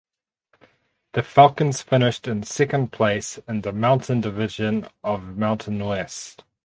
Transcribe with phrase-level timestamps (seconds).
[1.11, 6.43] The Falcons finished in second place in the Mountain Division of Mountain West.